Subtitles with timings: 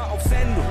[0.00, 0.64] wieder auf Sendung.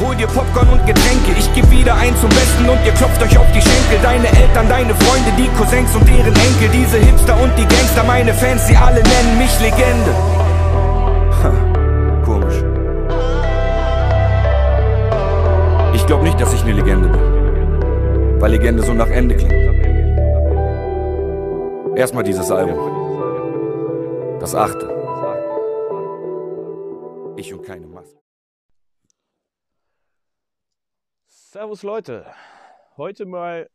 [0.00, 3.36] Hol dir Popcorn und Getränke, ich geb wieder ein zum Besten und ihr klopft euch
[3.36, 3.98] auf die Schenkel.
[4.02, 8.32] Deine Eltern, deine Freunde, die Cousins und deren Enkel, diese Hipster und die Gangster, meine
[8.32, 10.12] Fans, sie alle nennen mich Legende.
[11.42, 11.52] Ha,
[12.24, 12.62] komisch.
[15.94, 19.54] Ich glaub nicht, dass ich eine Legende bin, weil Legende so nach Ende klingt.
[21.96, 22.78] Erstmal dieses Album.
[24.38, 24.88] Das achte.
[27.36, 28.17] Ich und keine Maske.
[31.50, 32.26] Servus Leute,
[32.98, 33.70] heute mal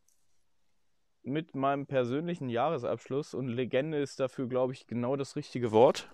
[1.23, 6.07] mit meinem persönlichen Jahresabschluss und Legende ist dafür, glaube ich, genau das richtige Wort.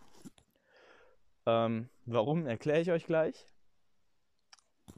[1.45, 3.45] Ähm, warum, erkläre ich euch gleich.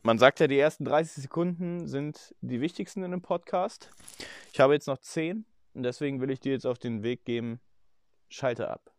[0.03, 3.89] Man sagt ja, die ersten 30 Sekunden sind die wichtigsten in einem Podcast.
[4.53, 7.59] Ich habe jetzt noch 10 und deswegen will ich dir jetzt auf den Weg geben,
[8.29, 8.90] schalte ab.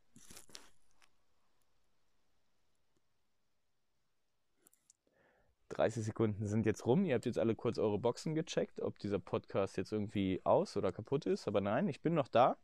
[5.72, 7.04] ...30 Sekunden sind jetzt rum.
[7.06, 10.92] Ihr habt jetzt alle kurz eure Boxen gecheckt, ob dieser Podcast jetzt irgendwie aus oder
[10.92, 11.48] kaputt ist.
[11.48, 12.58] Aber nein, ich bin noch da.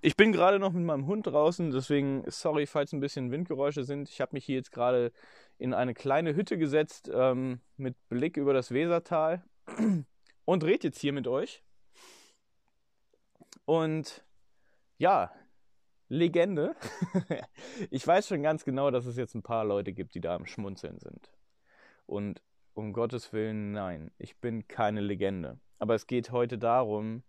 [0.00, 4.08] Ich bin gerade noch mit meinem Hund draußen, deswegen sorry, falls ein bisschen Windgeräusche sind.
[4.08, 5.12] Ich habe mich hier jetzt gerade
[5.58, 9.42] in eine kleine Hütte gesetzt ähm, mit Blick über das Wesertal
[10.44, 11.62] und rede jetzt hier mit euch.
[13.64, 14.24] Und
[14.98, 15.32] ja,
[16.08, 16.76] Legende.
[17.90, 20.46] ich weiß schon ganz genau, dass es jetzt ein paar Leute gibt, die da am
[20.46, 21.30] Schmunzeln sind.
[22.06, 22.42] Und
[22.74, 25.58] um Gottes Willen, nein, ich bin keine Legende.
[25.78, 27.22] Aber es geht heute darum,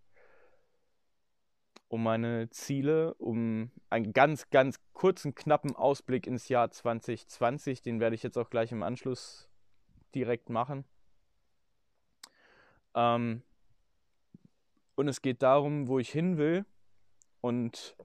[1.88, 7.82] um meine Ziele, um einen ganz, ganz kurzen, knappen Ausblick ins Jahr 2020.
[7.82, 9.50] Den werde ich jetzt auch gleich im Anschluss
[10.14, 10.84] direkt machen.
[12.95, 13.44] Ähm,
[14.95, 16.66] und es geht darum, wo ich hin will.
[17.42, 17.95] Und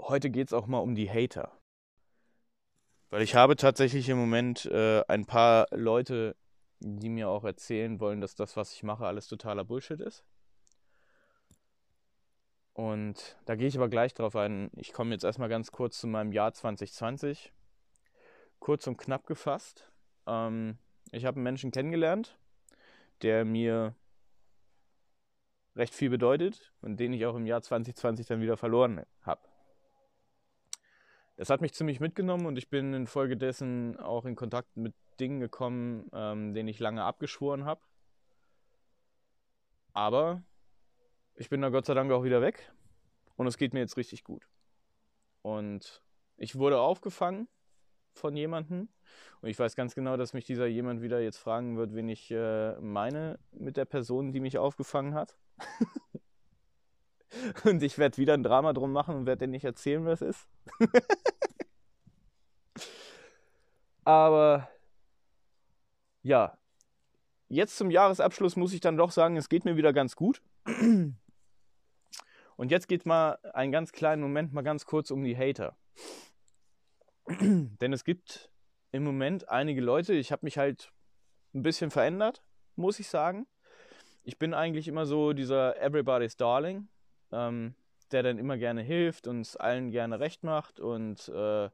[0.00, 1.52] heute geht es auch mal um die Hater.
[3.12, 6.34] Weil ich habe tatsächlich im Moment äh, ein paar Leute,
[6.80, 10.24] die mir auch erzählen wollen, dass das, was ich mache, alles totaler Bullshit ist.
[12.72, 14.70] Und da gehe ich aber gleich drauf ein.
[14.76, 17.52] Ich komme jetzt erstmal ganz kurz zu meinem Jahr 2020.
[18.60, 19.90] Kurz und knapp gefasst.
[20.26, 20.78] Ähm,
[21.10, 22.38] ich habe einen Menschen kennengelernt,
[23.20, 23.94] der mir
[25.76, 29.51] recht viel bedeutet und den ich auch im Jahr 2020 dann wieder verloren habe.
[31.42, 36.08] Das hat mich ziemlich mitgenommen und ich bin infolgedessen auch in Kontakt mit Dingen gekommen,
[36.12, 37.80] ähm, denen ich lange abgeschworen habe.
[39.92, 40.44] Aber
[41.34, 42.70] ich bin da Gott sei Dank auch wieder weg
[43.34, 44.46] und es geht mir jetzt richtig gut.
[45.42, 46.00] Und
[46.36, 47.48] ich wurde aufgefangen
[48.12, 48.88] von jemandem
[49.40, 52.30] und ich weiß ganz genau, dass mich dieser jemand wieder jetzt fragen wird, wen ich
[52.30, 55.36] äh, meine mit der Person, die mich aufgefangen hat.
[57.64, 60.36] und ich werde wieder ein Drama drum machen und werde dir nicht erzählen, was es
[60.36, 60.48] ist.
[64.04, 64.68] Aber
[66.22, 66.56] ja,
[67.48, 70.42] jetzt zum Jahresabschluss muss ich dann doch sagen, es geht mir wieder ganz gut.
[72.56, 75.76] Und jetzt geht mal einen ganz kleinen Moment mal ganz kurz um die Hater.
[77.40, 78.50] Denn es gibt
[78.92, 80.92] im Moment einige Leute, ich habe mich halt
[81.54, 82.42] ein bisschen verändert,
[82.76, 83.46] muss ich sagen.
[84.22, 86.88] Ich bin eigentlich immer so dieser Everybody's Darling,
[87.32, 87.74] ähm,
[88.12, 91.70] der dann immer gerne hilft und es allen gerne recht macht und äh,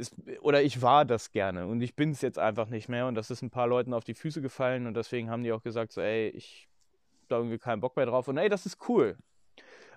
[0.00, 3.14] ist, oder ich war das gerne und ich bin es jetzt einfach nicht mehr und
[3.14, 5.92] das ist ein paar Leuten auf die Füße gefallen und deswegen haben die auch gesagt
[5.92, 6.68] so, ey, ich
[7.28, 9.16] da irgendwie keinen Bock mehr drauf und ey, das ist cool.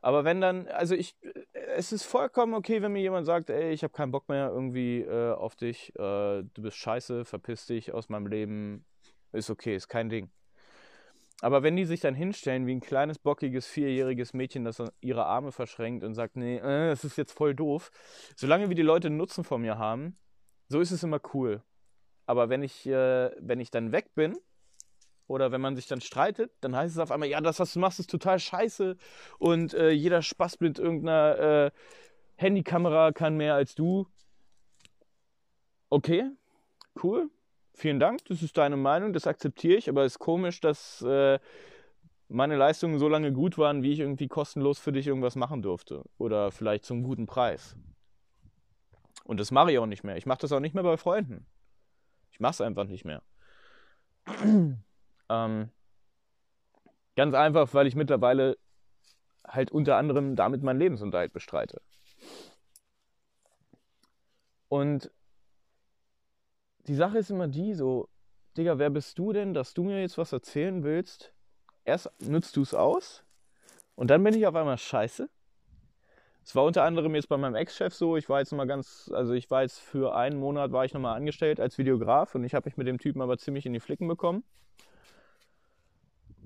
[0.01, 1.15] Aber wenn dann, also ich,
[1.53, 4.99] es ist vollkommen okay, wenn mir jemand sagt, ey, ich habe keinen Bock mehr irgendwie
[4.99, 8.85] äh, auf dich, äh, du bist scheiße, verpiss dich aus meinem Leben,
[9.31, 10.29] ist okay, ist kein Ding.
[11.43, 15.51] Aber wenn die sich dann hinstellen wie ein kleines, bockiges, vierjähriges Mädchen, das ihre Arme
[15.51, 17.91] verschränkt und sagt, nee, äh, das ist jetzt voll doof,
[18.37, 20.15] solange wir die Leute Nutzen von mir haben,
[20.69, 21.61] so ist es immer cool.
[22.27, 24.37] Aber wenn ich, äh, wenn ich dann weg bin,
[25.27, 27.79] oder wenn man sich dann streitet, dann heißt es auf einmal, ja, das, was du
[27.79, 28.95] machst, ist total scheiße
[29.37, 31.71] und äh, jeder Spaß mit irgendeiner äh,
[32.37, 34.07] Handykamera kann mehr als du.
[35.89, 36.31] Okay,
[37.03, 37.29] cool,
[37.73, 41.39] vielen Dank, das ist deine Meinung, das akzeptiere ich, aber es ist komisch, dass äh,
[42.27, 46.03] meine Leistungen so lange gut waren, wie ich irgendwie kostenlos für dich irgendwas machen durfte
[46.17, 47.75] oder vielleicht zum guten Preis.
[49.23, 50.17] Und das mache ich auch nicht mehr.
[50.17, 51.45] Ich mache das auch nicht mehr bei Freunden.
[52.31, 53.21] Ich mache es einfach nicht mehr.
[55.29, 55.69] Ähm,
[57.15, 58.57] ganz einfach, weil ich mittlerweile
[59.47, 61.81] halt unter anderem damit meinen Lebensunterhalt bestreite.
[64.67, 65.11] Und
[66.87, 68.09] die Sache ist immer die, so,
[68.57, 71.33] Digga, wer bist du denn, dass du mir jetzt was erzählen willst?
[71.85, 73.23] Erst nutzt du es aus
[73.95, 75.29] und dann bin ich auf einmal scheiße.
[76.45, 79.33] Es war unter anderem jetzt bei meinem Ex-Chef so, ich war jetzt mal ganz, also
[79.33, 82.67] ich war jetzt für einen Monat war ich nochmal angestellt als Videograf und ich habe
[82.67, 84.43] mich mit dem Typen aber ziemlich in die Flicken bekommen.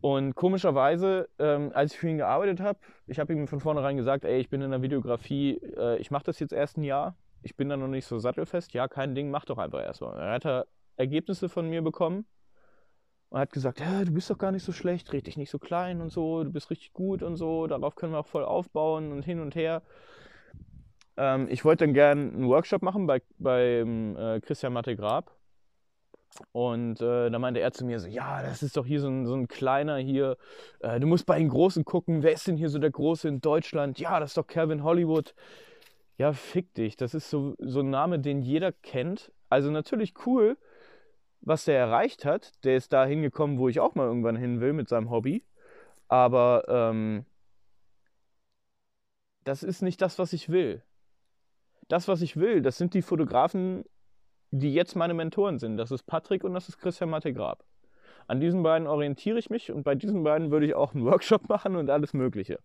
[0.01, 4.25] Und komischerweise, ähm, als ich für ihn gearbeitet habe, ich habe ihm von vornherein gesagt,
[4.25, 7.56] ey, ich bin in der Videografie, äh, ich mache das jetzt erst ein Jahr, ich
[7.56, 10.18] bin da noch nicht so sattelfest, ja, kein Ding, mach doch einfach erstmal.
[10.18, 12.25] Dann hat er Ergebnisse von mir bekommen
[13.30, 15.60] und hat gesagt, ja, du bist doch gar nicht so schlecht, red dich nicht so
[15.60, 19.12] klein und so, du bist richtig gut und so, darauf können wir auch voll aufbauen
[19.12, 19.81] und hin und her.
[21.18, 25.38] Ähm, ich wollte dann gerne einen Workshop machen bei, beim äh, Christian Matte Grab
[26.51, 29.25] und äh, da meinte er zu mir so, ja, das ist doch hier so ein,
[29.25, 30.38] so ein kleiner hier,
[30.80, 33.42] äh, du musst bei den Großen gucken, wer ist denn hier so der Große in
[33.42, 34.00] Deutschland?
[34.00, 35.34] Ja, das ist doch Kevin Hollywood.
[36.17, 39.31] Ja, fick dich, das ist so, so ein Name, den jeder kennt.
[39.49, 40.57] Also natürlich cool,
[41.41, 42.63] was der erreicht hat.
[42.65, 45.45] Der ist da hingekommen, wo ich auch mal irgendwann hin will mit seinem Hobby.
[46.07, 47.25] Aber ähm,
[49.43, 50.83] das ist nicht das, was ich will.
[51.87, 53.85] Das, was ich will, das sind die Fotografen,
[54.51, 55.77] die jetzt meine Mentoren sind.
[55.77, 57.63] Das ist Patrick und das ist Christian Mattegrab.
[58.27, 61.47] An diesen beiden orientiere ich mich und bei diesen beiden würde ich auch einen Workshop
[61.49, 62.59] machen und alles Mögliche.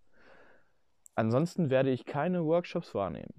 [1.14, 3.34] Ansonsten werde ich keine Workshops wahrnehmen.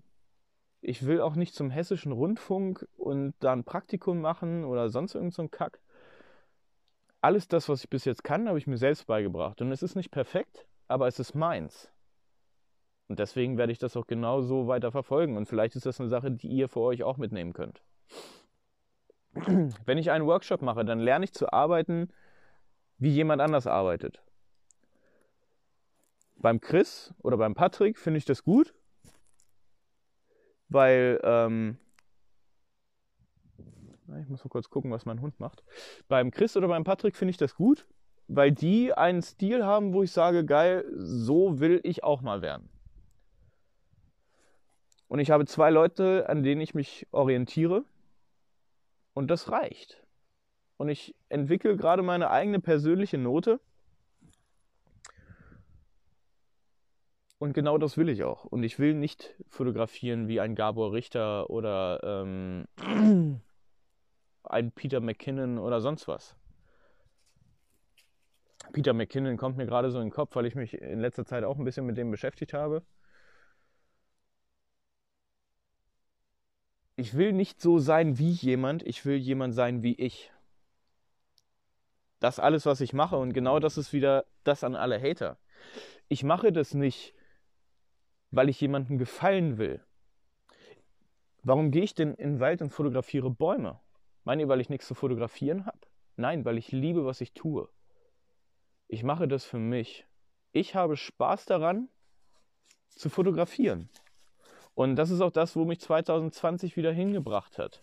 [0.82, 5.34] Ich will auch nicht zum hessischen Rundfunk und da ein Praktikum machen oder sonst irgend
[5.34, 5.80] so ein Kack.
[7.22, 9.62] Alles das, was ich bis jetzt kann, habe ich mir selbst beigebracht.
[9.62, 11.90] Und es ist nicht perfekt, aber es ist meins.
[13.08, 15.38] Und deswegen werde ich das auch genau so weiter verfolgen.
[15.38, 17.82] Und vielleicht ist das eine Sache, die ihr für euch auch mitnehmen könnt.
[19.86, 22.10] Wenn ich einen Workshop mache, dann lerne ich zu arbeiten,
[22.98, 24.22] wie jemand anders arbeitet.
[26.44, 28.76] Beim Chris oder beim Patrick finde ich das gut,
[30.68, 31.78] weil ähm,
[34.20, 35.64] ich muss mal kurz gucken, was mein Hund macht.
[36.10, 37.88] Beim Chris oder beim Patrick finde ich das gut,
[38.28, 42.68] weil die einen Stil haben, wo ich sage, geil, so will ich auch mal werden.
[45.08, 47.86] Und ich habe zwei Leute, an denen ich mich orientiere.
[49.14, 50.04] Und das reicht.
[50.76, 53.62] Und ich entwickle gerade meine eigene persönliche Note.
[57.44, 58.46] Und genau das will ich auch.
[58.46, 62.70] Und ich will nicht fotografieren wie ein Gabor Richter oder ähm,
[64.44, 66.38] ein Peter McKinnon oder sonst was.
[68.72, 71.44] Peter McKinnon kommt mir gerade so in den Kopf, weil ich mich in letzter Zeit
[71.44, 72.82] auch ein bisschen mit dem beschäftigt habe.
[76.96, 80.32] ich will nicht so sein wie jemand, ich will jemand sein wie ich.
[82.22, 85.38] Das alles, was ich mache, und genau das ist wieder das an alle Hater.
[86.08, 87.14] Ich mache das nicht,
[88.34, 89.80] weil ich jemandem gefallen will.
[91.44, 93.80] Warum gehe ich denn in den Wald und fotografiere Bäume?
[94.24, 95.78] Meine ihr, weil ich nichts zu fotografieren habe?
[96.16, 97.70] Nein, weil ich liebe, was ich tue.
[98.88, 100.08] Ich mache das für mich.
[100.52, 101.90] Ich habe Spaß daran,
[102.90, 103.90] zu fotografieren.
[104.74, 107.82] Und das ist auch das, wo mich 2020 wieder hingebracht hat.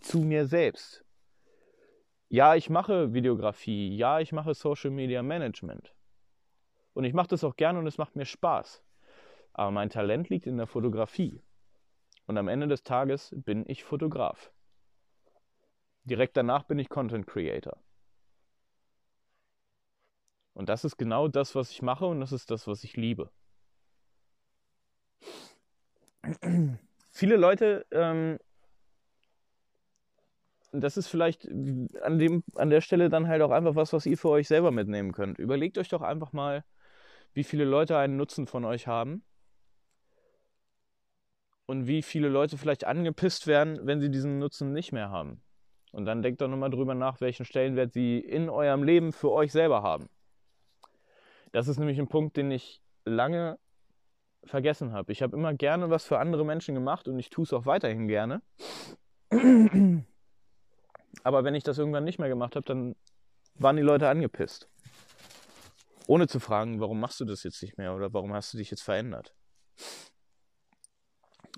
[0.00, 1.04] Zu mir selbst.
[2.28, 3.96] Ja, ich mache Videografie.
[3.96, 5.92] Ja, ich mache Social Media Management.
[6.94, 8.82] Und ich mache das auch gerne und es macht mir Spaß.
[9.52, 11.42] Aber mein Talent liegt in der Fotografie.
[12.26, 14.52] Und am Ende des Tages bin ich Fotograf.
[16.04, 17.76] Direkt danach bin ich Content Creator.
[20.54, 23.30] Und das ist genau das, was ich mache und das ist das, was ich liebe
[27.10, 28.38] viele Leute, ähm,
[30.72, 34.16] das ist vielleicht an, dem, an der Stelle dann halt auch einfach was, was ihr
[34.16, 35.38] für euch selber mitnehmen könnt.
[35.38, 36.64] Überlegt euch doch einfach mal,
[37.34, 39.22] wie viele Leute einen Nutzen von euch haben
[41.66, 45.42] und wie viele Leute vielleicht angepisst werden, wenn sie diesen Nutzen nicht mehr haben.
[45.92, 49.52] Und dann denkt doch nochmal drüber nach, welchen Stellenwert sie in eurem Leben für euch
[49.52, 50.08] selber haben.
[51.52, 53.58] Das ist nämlich ein Punkt, den ich lange
[54.44, 55.12] vergessen habe.
[55.12, 58.08] Ich habe immer gerne was für andere Menschen gemacht und ich tue es auch weiterhin
[58.08, 58.42] gerne.
[61.22, 62.96] Aber wenn ich das irgendwann nicht mehr gemacht habe, dann
[63.54, 64.68] waren die Leute angepisst.
[66.06, 68.70] Ohne zu fragen, warum machst du das jetzt nicht mehr oder warum hast du dich
[68.70, 69.34] jetzt verändert.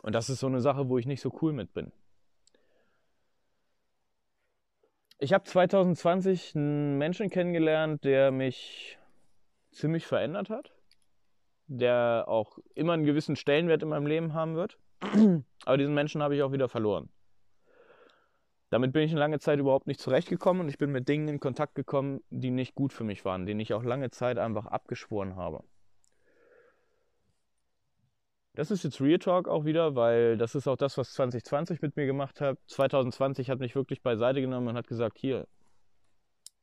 [0.05, 1.91] Und das ist so eine Sache, wo ich nicht so cool mit bin.
[5.19, 8.99] Ich habe 2020 einen Menschen kennengelernt, der mich
[9.73, 10.75] ziemlich verändert hat
[11.67, 14.79] der auch immer einen gewissen Stellenwert in meinem Leben haben wird.
[15.65, 17.09] Aber diesen Menschen habe ich auch wieder verloren.
[18.71, 21.41] Damit bin ich eine lange Zeit überhaupt nicht zurechtgekommen und ich bin mit Dingen in
[21.41, 25.37] Kontakt gekommen, die nicht gut für mich waren, denen ich auch lange Zeit einfach abgeschworen
[25.37, 25.63] habe.
[28.57, 31.97] Das ist jetzt Real Talk auch wieder, weil das ist auch das, was 2020 mit
[31.97, 32.57] mir gemacht hat.
[32.69, 35.49] 2020 hat mich wirklich beiseite genommen und hat gesagt, hier,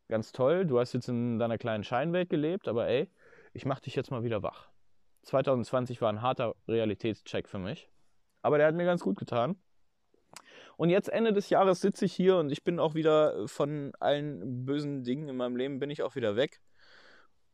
[0.08, 3.10] ganz toll, du hast jetzt in deiner kleinen Scheinwelt gelebt, aber ey,
[3.54, 4.70] ich mach dich jetzt mal wieder wach.
[5.24, 7.90] 2020 war ein harter Realitätscheck für mich.
[8.42, 9.58] Aber der hat mir ganz gut getan.
[10.78, 14.66] Und jetzt Ende des Jahres sitze ich hier und ich bin auch wieder von allen
[14.66, 16.62] bösen Dingen in meinem Leben bin ich auch wieder weg.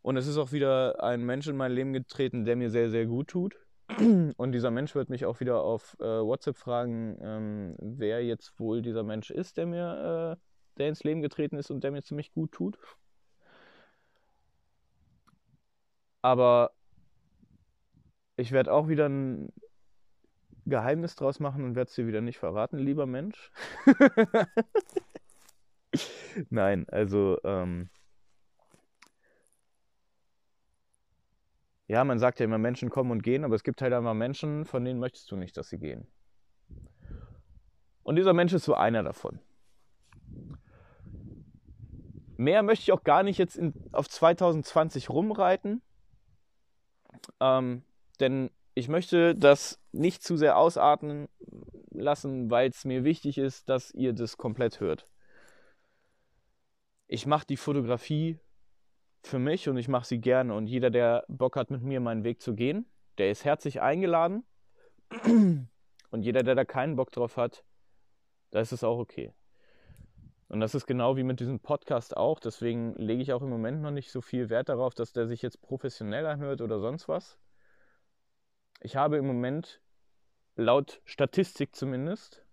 [0.04, 3.08] Und es ist auch wieder ein Mensch in mein Leben getreten, der mir sehr, sehr
[3.08, 3.58] gut tut.
[4.38, 8.82] Und dieser Mensch wird mich auch wieder auf äh, WhatsApp fragen, ähm, wer jetzt wohl
[8.82, 12.34] dieser Mensch ist, der mir, äh, der ins Leben getreten ist und der mir ziemlich
[12.34, 12.78] gut tut.
[16.22, 16.72] Aber
[18.36, 19.52] ich werde auch wieder ein
[20.66, 23.52] Geheimnis draus machen und werde es dir wieder nicht verraten, lieber Mensch.
[26.50, 27.90] Nein, also ähm,
[31.88, 34.66] ja, man sagt ja immer, Menschen kommen und gehen, aber es gibt halt einfach Menschen,
[34.66, 36.08] von denen möchtest du nicht, dass sie gehen.
[38.04, 39.40] Und dieser Mensch ist so einer davon.
[42.36, 45.82] Mehr möchte ich auch gar nicht jetzt in, auf 2020 rumreiten,
[47.40, 47.84] ähm,
[48.20, 51.30] denn ich möchte das nicht zu sehr ausatmen
[51.90, 55.08] lassen, weil es mir wichtig ist, dass ihr das komplett hört.
[57.08, 58.40] Ich mache die Fotografie
[59.28, 60.54] für mich und ich mache sie gerne.
[60.54, 62.86] Und jeder, der Bock hat, mit mir meinen Weg zu gehen,
[63.18, 64.44] der ist herzlich eingeladen.
[66.10, 67.66] Und jeder, der da keinen Bock drauf hat,
[68.52, 69.34] da ist es auch okay.
[70.48, 72.40] Und das ist genau wie mit diesem Podcast auch.
[72.40, 75.42] Deswegen lege ich auch im Moment noch nicht so viel Wert darauf, dass der sich
[75.42, 77.38] jetzt professionell anhört oder sonst was.
[78.80, 79.82] Ich habe im Moment,
[80.56, 82.46] laut Statistik zumindest,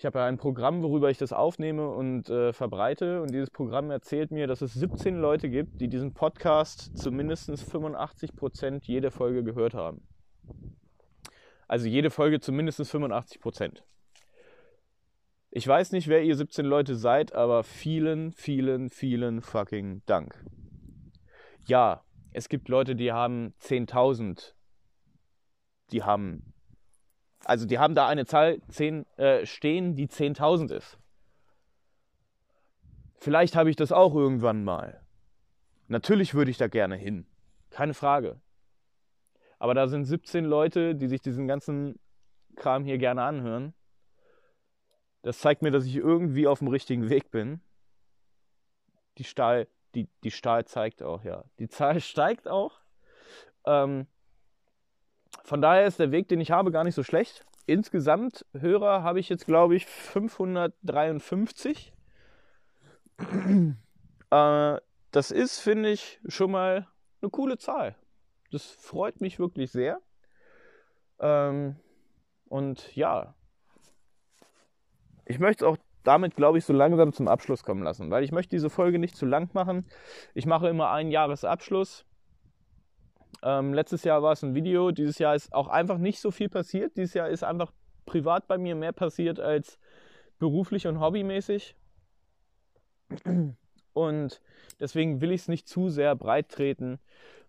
[0.00, 3.20] ich habe ja ein Programm, worüber ich das aufnehme und äh, verbreite.
[3.20, 7.62] Und dieses Programm erzählt mir, dass es 17 Leute gibt, die diesen Podcast zu mindestens
[7.62, 10.00] 85 Prozent jede Folge gehört haben.
[11.68, 13.84] Also jede Folge zu mindestens 85 Prozent.
[15.50, 20.42] Ich weiß nicht, wer ihr 17 Leute seid, aber vielen, vielen, vielen fucking Dank.
[21.66, 24.54] Ja, es gibt Leute, die haben 10.000.
[25.92, 26.49] Die haben
[27.44, 30.98] also die haben da eine Zahl 10, äh, stehen, die 10.000 ist.
[33.16, 35.00] Vielleicht habe ich das auch irgendwann mal.
[35.88, 37.26] Natürlich würde ich da gerne hin.
[37.70, 38.40] Keine Frage.
[39.58, 41.98] Aber da sind 17 Leute, die sich diesen ganzen
[42.56, 43.74] Kram hier gerne anhören.
[45.22, 47.60] Das zeigt mir, dass ich irgendwie auf dem richtigen Weg bin.
[49.18, 51.44] Die Stahl, die, die Stahl zeigt auch, ja.
[51.58, 52.80] Die Zahl steigt auch.
[53.66, 54.06] Ähm,
[55.44, 57.46] von daher ist der Weg, den ich habe, gar nicht so schlecht.
[57.66, 61.92] Insgesamt Hörer habe ich jetzt, glaube ich, 553.
[64.30, 64.76] äh,
[65.10, 66.86] das ist, finde ich, schon mal
[67.20, 67.96] eine coole Zahl.
[68.50, 70.00] Das freut mich wirklich sehr.
[71.20, 71.76] Ähm,
[72.48, 73.34] und ja,
[75.26, 78.32] ich möchte es auch damit, glaube ich, so langsam zum Abschluss kommen lassen, weil ich
[78.32, 79.86] möchte diese Folge nicht zu lang machen.
[80.34, 82.06] Ich mache immer einen Jahresabschluss
[83.42, 86.48] ähm, letztes Jahr war es ein Video, dieses Jahr ist auch einfach nicht so viel
[86.48, 86.96] passiert.
[86.96, 87.72] Dieses Jahr ist einfach
[88.06, 89.78] privat bei mir mehr passiert als
[90.38, 91.76] beruflich und hobbymäßig.
[93.92, 94.40] Und
[94.78, 96.98] deswegen will ich es nicht zu sehr breit treten.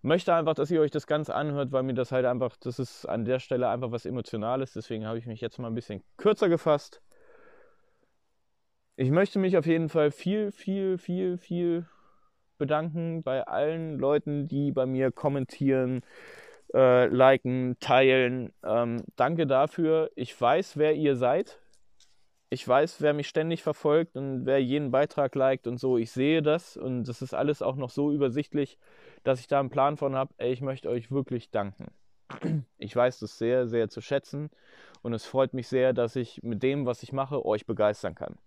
[0.02, 3.06] Möchte einfach, dass ihr euch das Ganze anhört, weil mir das halt einfach, das ist
[3.06, 4.74] an der Stelle einfach was Emotionales.
[4.74, 7.02] Deswegen habe ich mich jetzt mal ein bisschen kürzer gefasst.
[8.96, 11.86] Ich möchte mich auf jeden Fall viel, viel, viel, viel
[12.62, 16.02] bedanken bei allen Leuten, die bei mir kommentieren,
[16.76, 18.54] äh, liken, teilen.
[18.64, 20.12] Ähm, danke dafür.
[20.16, 21.60] Ich weiß, wer ihr seid.
[22.52, 25.98] Ich weiß, wer mich ständig verfolgt und wer jeden Beitrag liked und so.
[25.98, 28.78] Ich sehe das und das ist alles auch noch so übersichtlich,
[29.24, 30.34] dass ich da einen Plan von habe.
[30.38, 31.88] Ich möchte euch wirklich danken.
[32.78, 34.52] Ich weiß das sehr, sehr zu schätzen
[35.02, 38.38] und es freut mich sehr, dass ich mit dem, was ich mache, euch begeistern kann.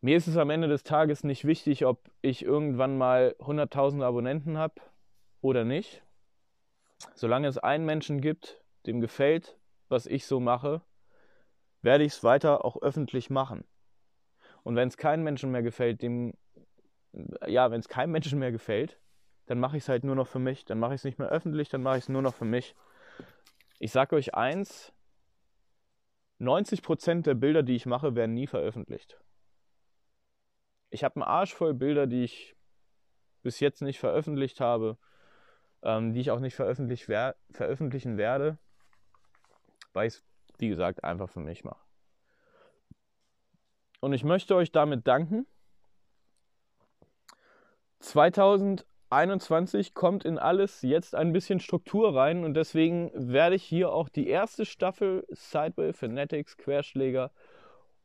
[0.00, 4.56] Mir ist es am Ende des Tages nicht wichtig, ob ich irgendwann mal 100.000 Abonnenten
[4.56, 4.80] habe
[5.40, 6.04] oder nicht.
[7.14, 10.82] Solange es einen Menschen gibt, dem gefällt, was ich so mache,
[11.82, 13.64] werde ich es weiter auch öffentlich machen.
[14.62, 16.34] Und wenn es keinem Menschen mehr gefällt, dem,
[17.46, 19.00] ja, wenn es keinem Menschen mehr gefällt,
[19.46, 20.64] dann mache ich es halt nur noch für mich.
[20.64, 22.76] Dann mache ich es nicht mehr öffentlich, dann mache ich es nur noch für mich.
[23.80, 24.92] Ich sage euch eins,
[26.38, 29.18] 90% der Bilder, die ich mache, werden nie veröffentlicht.
[30.90, 32.56] Ich habe einen Arsch voll Bilder, die ich
[33.42, 34.98] bis jetzt nicht veröffentlicht habe,
[35.82, 38.58] ähm, die ich auch nicht veröffentlich wer veröffentlichen werde,
[39.92, 40.24] weil ich es,
[40.58, 41.84] wie gesagt, einfach für mich mache.
[44.00, 45.46] Und ich möchte euch damit danken.
[48.00, 54.08] 2021 kommt in alles jetzt ein bisschen Struktur rein und deswegen werde ich hier auch
[54.08, 57.32] die erste Staffel Sideway Fanatics Querschläger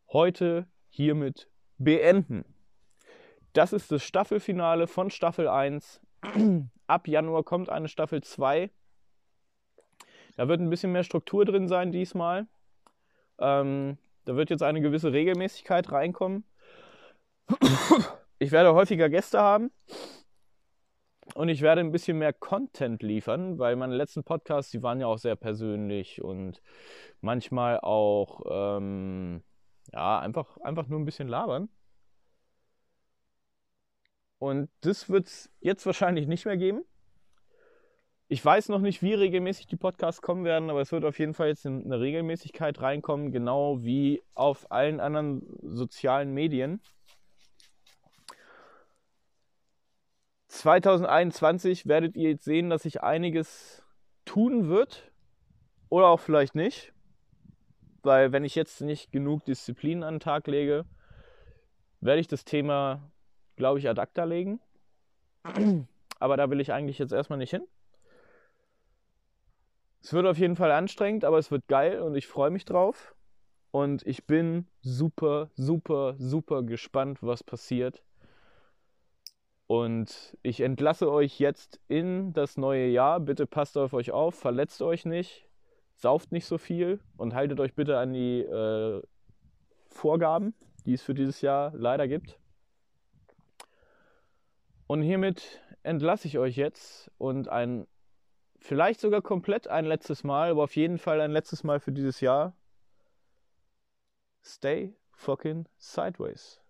[0.07, 1.47] heute hiermit
[1.77, 2.52] beenden.
[3.53, 6.01] Das ist das Staffelfinale von Staffel 1.
[6.87, 8.71] ab Januar kommt eine Staffel 2.
[10.35, 12.47] Da wird ein bisschen mehr Struktur drin sein diesmal.
[13.39, 16.43] Ähm, da wird jetzt eine gewisse Regelmäßigkeit reinkommen.
[18.39, 19.71] Ich werde häufiger Gäste haben
[21.35, 25.07] und ich werde ein bisschen mehr Content liefern, weil meine letzten Podcasts, die waren ja
[25.07, 26.61] auch sehr persönlich und
[27.21, 29.43] manchmal auch ähm,
[29.91, 31.69] ja einfach, einfach nur ein bisschen labern.
[34.43, 36.83] Und das wird es jetzt wahrscheinlich nicht mehr geben.
[38.27, 41.33] Ich weiß noch nicht, wie regelmäßig die Podcasts kommen werden, aber es wird auf jeden
[41.33, 46.81] Fall jetzt eine Regelmäßigkeit reinkommen, genau wie auf allen anderen sozialen Medien.
[50.49, 53.81] 2021 werdet ihr jetzt sehen, dass sich einiges
[54.25, 55.09] tun wird
[55.87, 56.91] oder auch vielleicht nicht,
[58.01, 60.83] weil wenn ich jetzt nicht genug Disziplin an den Tag lege,
[62.01, 63.12] werde ich das Thema,
[63.55, 64.59] glaube ich, ad acta legen.
[66.19, 67.67] Aber da will ich eigentlich jetzt erstmal nicht hin.
[70.01, 73.15] Es wird auf jeden Fall anstrengend, aber es wird geil und ich freue mich drauf.
[73.71, 78.03] Und ich bin super, super, super gespannt, was passiert.
[79.65, 83.19] Und ich entlasse euch jetzt in das neue Jahr.
[83.19, 85.49] Bitte passt auf euch auf, verletzt euch nicht,
[85.95, 89.01] sauft nicht so viel und haltet euch bitte an die äh,
[89.87, 90.53] Vorgaben,
[90.85, 92.37] die es für dieses Jahr leider gibt.
[94.93, 97.87] Und hiermit entlasse ich euch jetzt und ein,
[98.59, 102.21] vielleicht sogar komplett ein letztes Mal, aber auf jeden Fall ein letztes Mal für dieses
[102.21, 102.55] Jahr.
[104.45, 106.61] Stay fucking sideways.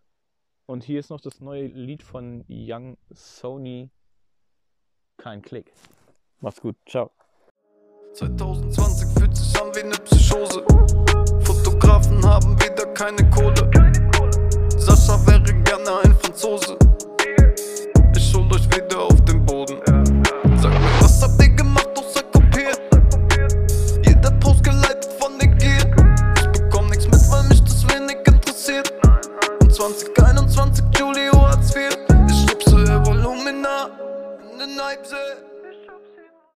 [0.67, 3.91] Und hier ist noch das neue Lied von Young Sony.
[5.17, 5.73] Kein Klick.
[6.39, 6.77] Macht's gut.
[6.85, 7.11] Ciao.
[8.13, 10.65] 2020 fühlt sich an wie eine Psychose.
[11.43, 13.69] Fotografen haben wieder keine Kohle.
[14.77, 16.77] Sascha wäre gerne ein Franzose.
[18.53, 19.79] Euch wieder auf den Boden.
[20.61, 22.79] Sag mir, was habt ihr gemacht, außer kopiert?
[24.05, 25.79] Jeder Post geleitet von der Gier.
[25.79, 28.93] Ich bekomm nichts mit, weil mich das wenig interessiert.
[29.59, 31.97] Und 2021 Julio Hartz IV.
[32.29, 33.89] Ich schubse Volumina
[34.51, 35.52] in den Leipzig.